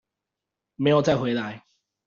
[0.77, 1.63] 沒有再回來